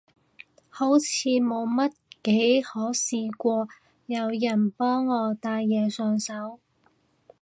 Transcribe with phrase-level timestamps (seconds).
[0.67, 1.91] 好似冇乜
[2.23, 3.67] 幾可試過
[4.07, 6.59] 有人幫我戴嘢上手